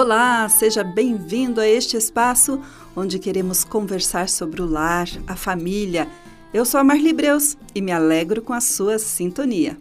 [0.00, 2.62] Olá, seja bem-vindo a este espaço
[2.94, 6.06] onde queremos conversar sobre o lar, a família.
[6.54, 9.76] Eu sou a Marli Breus e me alegro com a sua sintonia.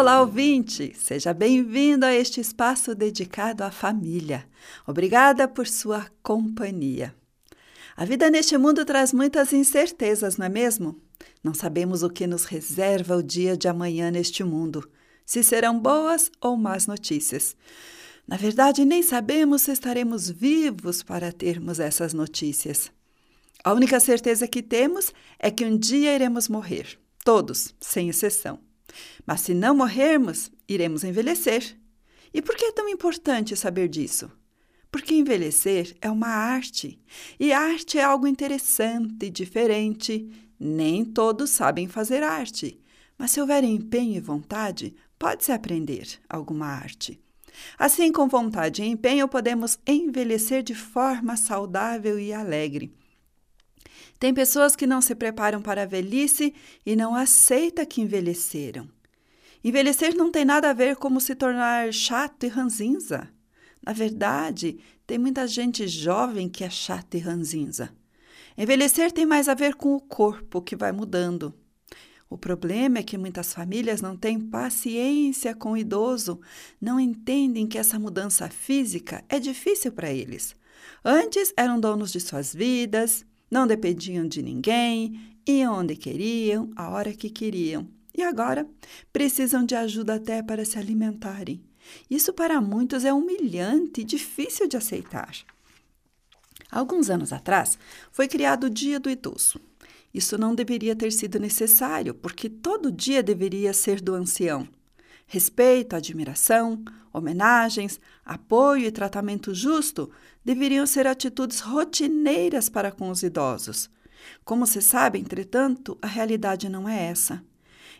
[0.00, 0.94] Olá, ouvinte!
[0.96, 4.48] Seja bem-vindo a este espaço dedicado à família.
[4.86, 7.14] Obrigada por sua companhia.
[7.94, 10.98] A vida neste mundo traz muitas incertezas, não é mesmo?
[11.44, 14.88] Não sabemos o que nos reserva o dia de amanhã neste mundo,
[15.26, 17.54] se serão boas ou más notícias.
[18.26, 22.90] Na verdade, nem sabemos se estaremos vivos para termos essas notícias.
[23.62, 28.69] A única certeza que temos é que um dia iremos morrer, todos, sem exceção.
[29.26, 31.76] Mas se não morrermos, iremos envelhecer.
[32.32, 34.30] E por que é tão importante saber disso?
[34.90, 37.00] Porque envelhecer é uma arte,
[37.38, 40.28] e arte é algo interessante e diferente.
[40.58, 42.80] Nem todos sabem fazer arte,
[43.16, 47.20] mas se houver empenho e vontade, pode-se aprender alguma arte.
[47.78, 52.92] Assim, com vontade e empenho, podemos envelhecer de forma saudável e alegre.
[54.20, 56.54] Tem pessoas que não se preparam para a velhice
[56.84, 58.86] e não aceitam que envelheceram.
[59.64, 63.30] Envelhecer não tem nada a ver com se tornar chato e ranzinza.
[63.82, 67.90] Na verdade, tem muita gente jovem que é chata e ranzinza.
[68.58, 71.54] Envelhecer tem mais a ver com o corpo que vai mudando.
[72.28, 76.40] O problema é que muitas famílias não têm paciência com o idoso,
[76.78, 80.54] não entendem que essa mudança física é difícil para eles.
[81.02, 87.12] Antes eram donos de suas vidas, não dependiam de ninguém, iam onde queriam, a hora
[87.12, 87.88] que queriam.
[88.16, 88.68] E agora
[89.12, 91.62] precisam de ajuda até para se alimentarem.
[92.08, 95.34] Isso para muitos é humilhante e difícil de aceitar.
[96.70, 97.78] Alguns anos atrás,
[98.12, 99.60] foi criado o Dia do Idoso.
[100.12, 104.68] Isso não deveria ter sido necessário, porque todo dia deveria ser do ancião.
[105.32, 106.82] Respeito, admiração,
[107.12, 110.10] homenagens, apoio e tratamento justo
[110.44, 113.88] deveriam ser atitudes rotineiras para com os idosos.
[114.44, 117.40] Como se sabe, entretanto, a realidade não é essa.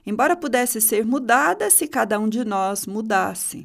[0.05, 3.65] Embora pudesse ser mudada se cada um de nós mudasse.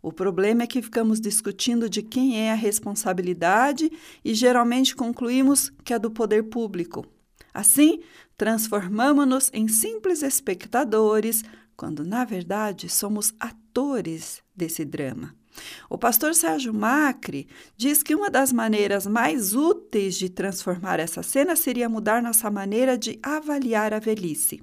[0.00, 3.92] O problema é que ficamos discutindo de quem é a responsabilidade
[4.24, 7.04] e geralmente concluímos que é do poder público.
[7.52, 8.00] Assim,
[8.36, 11.44] transformamos-nos em simples espectadores,
[11.76, 15.34] quando na verdade somos atores desse drama.
[15.88, 21.54] O pastor Sérgio Macri diz que uma das maneiras mais úteis de transformar essa cena
[21.54, 24.62] seria mudar nossa maneira de avaliar a velhice.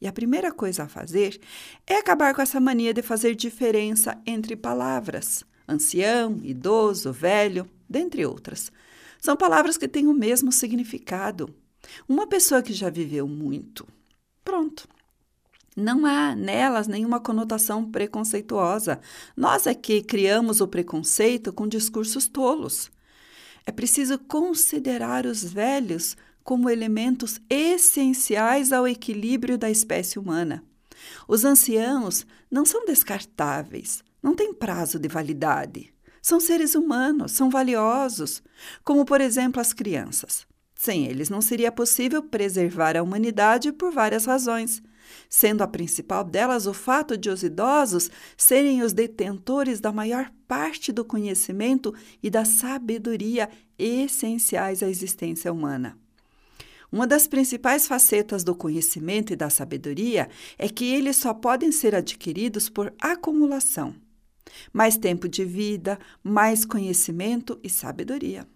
[0.00, 1.40] E a primeira coisa a fazer
[1.86, 8.70] é acabar com essa mania de fazer diferença entre palavras, ancião, idoso, velho, dentre outras.
[9.20, 11.52] São palavras que têm o mesmo significado.
[12.08, 13.86] Uma pessoa que já viveu muito.
[14.44, 14.88] Pronto.
[15.80, 18.98] Não há nelas nenhuma conotação preconceituosa.
[19.36, 22.90] Nós é que criamos o preconceito com discursos tolos.
[23.64, 30.64] É preciso considerar os velhos como elementos essenciais ao equilíbrio da espécie humana.
[31.28, 35.94] Os anciãos não são descartáveis, não têm prazo de validade.
[36.20, 38.42] São seres humanos, são valiosos,
[38.82, 40.44] como, por exemplo, as crianças.
[40.74, 44.82] Sem eles, não seria possível preservar a humanidade por várias razões,
[45.28, 50.92] sendo a principal delas o fato de os idosos serem os detentores da maior parte
[50.92, 53.48] do conhecimento e da sabedoria
[53.78, 55.96] essenciais à existência humana.
[56.90, 61.94] Uma das principais facetas do conhecimento e da sabedoria é que eles só podem ser
[61.94, 63.94] adquiridos por acumulação.
[64.72, 68.46] Mais tempo de vida, mais conhecimento e sabedoria.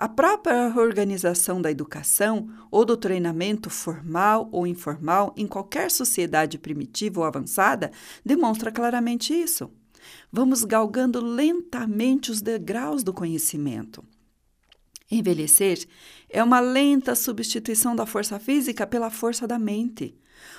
[0.00, 7.20] A própria organização da educação ou do treinamento formal ou informal em qualquer sociedade primitiva
[7.20, 7.92] ou avançada
[8.24, 9.70] demonstra claramente isso.
[10.32, 14.02] Vamos galgando lentamente os degraus do conhecimento.
[15.10, 15.86] Envelhecer
[16.30, 20.16] é uma lenta substituição da força física pela força da mente.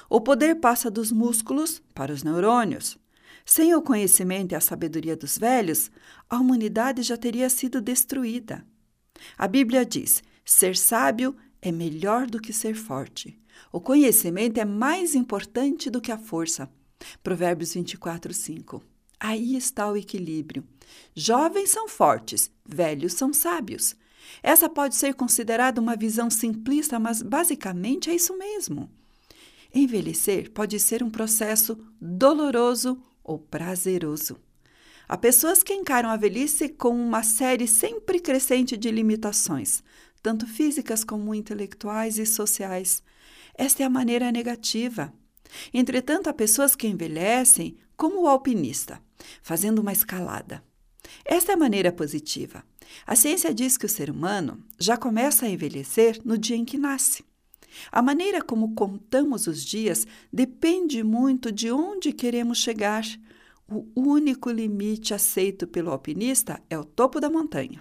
[0.08, 2.96] O poder passa dos músculos para os neurônios.
[3.44, 5.90] Sem o conhecimento e a sabedoria dos velhos,
[6.30, 8.64] a humanidade já teria sido destruída.
[9.38, 13.40] A Bíblia diz: ser sábio é melhor do que ser forte.
[13.72, 16.70] O conhecimento é mais importante do que a força.
[17.24, 18.84] Provérbios 24, 5.
[19.20, 20.64] Aí está o equilíbrio.
[21.16, 23.96] Jovens são fortes, velhos são sábios.
[24.42, 28.90] Essa pode ser considerada uma visão simplista, mas basicamente é isso mesmo.
[29.74, 34.38] Envelhecer pode ser um processo doloroso ou prazeroso.
[35.12, 39.84] Há pessoas que encaram a velhice com uma série sempre crescente de limitações,
[40.24, 43.04] tanto físicas como intelectuais e sociais.
[43.54, 45.14] Esta é a maneira negativa.
[45.74, 49.02] Entretanto, há pessoas que envelhecem como o alpinista,
[49.44, 50.64] fazendo uma escalada.
[51.26, 52.64] Esta é a maneira positiva.
[53.06, 56.78] A ciência diz que o ser humano já começa a envelhecer no dia em que
[56.78, 57.26] nasce.
[57.92, 63.04] A maneira como contamos os dias depende muito de onde queremos chegar.
[63.72, 67.80] O único limite aceito pelo alpinista é o topo da montanha.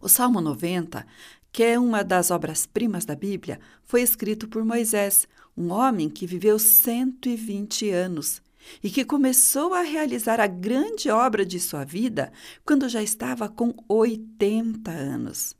[0.00, 1.04] O Salmo 90,
[1.50, 5.26] que é uma das obras-primas da Bíblia, foi escrito por Moisés,
[5.56, 8.40] um homem que viveu 120 anos
[8.80, 12.32] e que começou a realizar a grande obra de sua vida
[12.64, 15.56] quando já estava com 80 anos.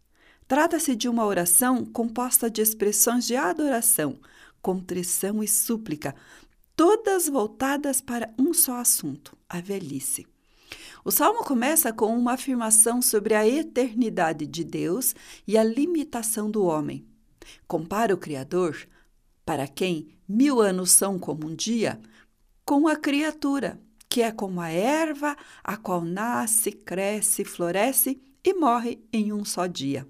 [0.46, 4.20] Trata-se de uma oração composta de expressões de adoração,
[4.62, 6.14] contrição e súplica,
[6.82, 10.26] todas voltadas para um só assunto, a velhice.
[11.04, 15.14] O salmo começa com uma afirmação sobre a eternidade de Deus
[15.46, 17.06] e a limitação do homem.
[17.68, 18.76] Compara o Criador,
[19.46, 22.00] para quem mil anos são como um dia,
[22.66, 29.00] com a criatura, que é como a erva, a qual nasce, cresce, floresce e morre
[29.12, 30.04] em um só dia.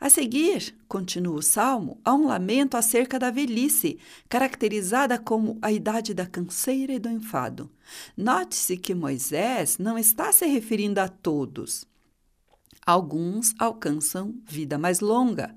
[0.00, 3.98] A seguir, continua o salmo, há um lamento acerca da velhice,
[4.30, 7.70] caracterizada como a idade da canseira e do enfado.
[8.16, 11.84] Note-se que Moisés não está se referindo a todos.
[12.86, 15.54] Alguns alcançam vida mais longa,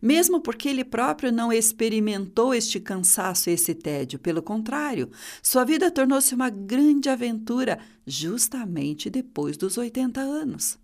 [0.00, 4.18] mesmo porque ele próprio não experimentou este cansaço e esse tédio.
[4.18, 5.10] Pelo contrário,
[5.42, 10.78] sua vida tornou-se uma grande aventura justamente depois dos 80 anos.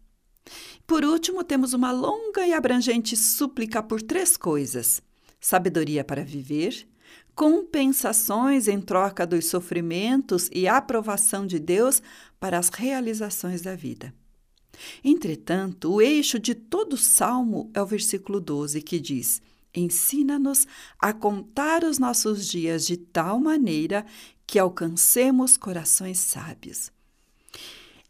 [0.86, 5.02] Por último, temos uma longa e abrangente súplica por três coisas:
[5.40, 6.86] sabedoria para viver,
[7.34, 12.02] compensações em troca dos sofrimentos e aprovação de Deus
[12.38, 14.14] para as realizações da vida.
[15.02, 19.40] Entretanto, o eixo de todo o salmo é o versículo 12, que diz:
[19.74, 20.66] Ensina-nos
[20.98, 24.04] a contar os nossos dias de tal maneira
[24.46, 26.90] que alcancemos corações sábios.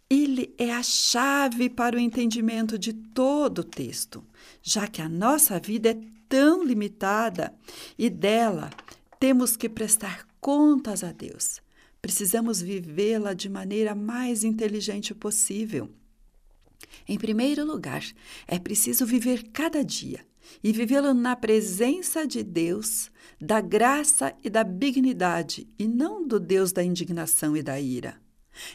[0.08, 4.24] Ele é a chave para o entendimento de todo o texto,
[4.62, 5.98] já que a nossa vida é
[6.28, 7.52] tão limitada
[7.98, 8.70] e dela
[9.18, 11.60] temos que prestar contas a Deus.
[12.00, 15.90] Precisamos vivê-la de maneira mais inteligente possível.
[17.08, 18.04] Em primeiro lugar,
[18.46, 20.24] é preciso viver cada dia
[20.62, 23.10] e vivê-lo na presença de Deus,
[23.40, 28.24] da graça e da dignidade, e não do Deus da indignação e da ira.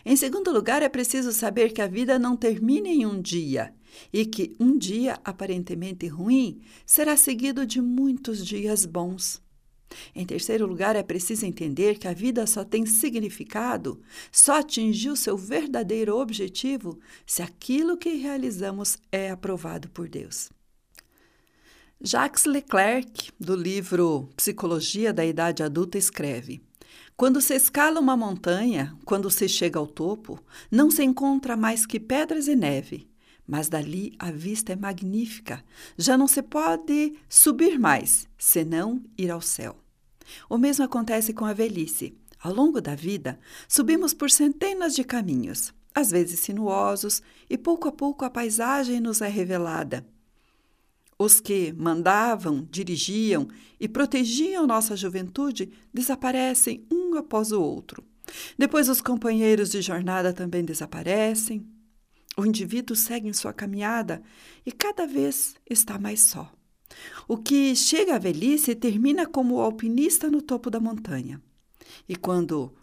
[0.06, 3.74] Em segundo lugar, é preciso saber que a vida não termina em um dia
[4.12, 9.42] e que um dia aparentemente ruim será seguido de muitos dias bons.
[10.16, 14.02] Em terceiro lugar, é preciso entender que a vida só tem significado,
[14.32, 20.50] só atingiu seu verdadeiro objetivo se aquilo que realizamos é aprovado por Deus.
[22.04, 26.62] Jacques Leclerc, do livro Psicologia da Idade Adulta, escreve:
[27.16, 30.40] Quando se escala uma montanha, quando se chega ao topo,
[30.72, 33.08] não se encontra mais que pedras e neve.
[33.46, 35.64] Mas dali a vista é magnífica.
[35.98, 39.78] Já não se pode subir mais, senão ir ao céu.
[40.50, 42.18] O mesmo acontece com a velhice.
[42.42, 47.92] Ao longo da vida, subimos por centenas de caminhos, às vezes sinuosos, e pouco a
[47.92, 50.04] pouco a paisagem nos é revelada.
[51.24, 53.48] Os que mandavam, dirigiam
[53.80, 58.04] e protegiam nossa juventude desaparecem um após o outro.
[58.58, 61.64] Depois, os companheiros de jornada também desaparecem.
[62.36, 64.24] O indivíduo segue em sua caminhada
[64.66, 66.52] e cada vez está mais só.
[67.28, 71.40] O que chega à velhice termina como o alpinista no topo da montanha.
[72.10, 72.74] E quando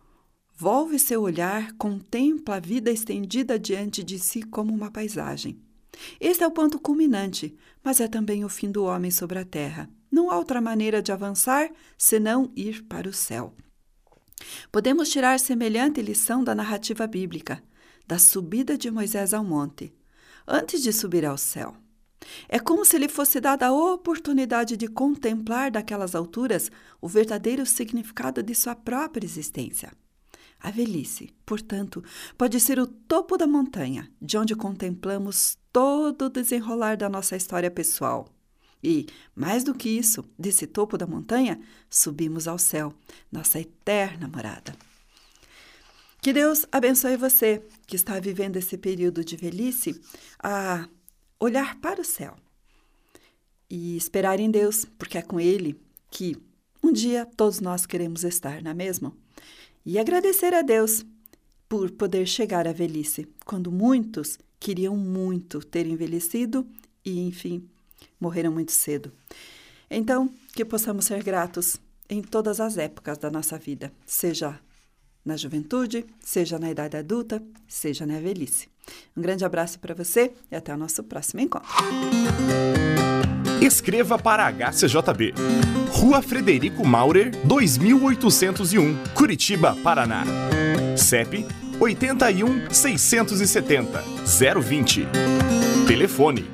[0.55, 5.61] volve seu olhar, contempla a vida estendida diante de si como uma paisagem.
[6.21, 9.89] Este é o ponto culminante, mas é também o fim do homem sobre a terra.
[10.11, 13.55] Não há outra maneira de avançar senão ir para o céu.
[14.71, 17.63] Podemos tirar semelhante lição da narrativa bíblica,
[18.07, 19.93] da subida de Moisés ao monte,
[20.47, 21.77] antes de subir ao céu.
[22.49, 28.43] É como se lhe fosse dada a oportunidade de contemplar daquelas alturas o verdadeiro significado
[28.43, 29.93] de sua própria existência.
[30.61, 32.03] A velhice, portanto,
[32.37, 37.71] pode ser o topo da montanha, de onde contemplamos todo o desenrolar da nossa história
[37.71, 38.29] pessoal.
[38.83, 42.93] E, mais do que isso, desse topo da montanha, subimos ao céu,
[43.31, 44.75] nossa eterna morada.
[46.21, 50.01] Que Deus abençoe você que está vivendo esse período de velhice
[50.43, 50.89] a
[51.39, 52.35] olhar para o céu
[53.71, 55.81] e esperar em Deus, porque é com Ele
[56.11, 56.37] que
[56.83, 59.17] um dia todos nós queremos estar, não é mesmo?
[59.87, 61.07] E agradecer a Deus
[61.69, 66.67] por poder chegar à velhice, quando muitos queriam muito ter envelhecido
[67.05, 67.69] e, enfim,
[68.21, 69.13] morreram muito cedo.
[69.91, 71.77] Então, que possamos ser gratos
[72.09, 74.59] em todas as épocas da nossa vida, seja
[75.25, 78.69] na juventude, seja na idade adulta, seja na velhice.
[79.17, 81.69] Um grande abraço para você e até o nosso próximo encontro.
[83.61, 85.35] Escreva para a HCJB.
[85.91, 90.25] Rua Frederico Maurer, 2801, Curitiba, Paraná.
[90.97, 91.45] CEP
[91.81, 94.03] 81 670
[94.61, 95.09] 020.
[95.87, 96.45] Telefone